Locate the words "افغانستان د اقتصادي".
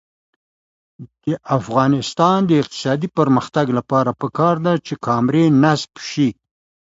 1.57-3.09